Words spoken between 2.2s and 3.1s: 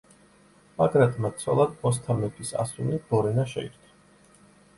მეფის ასული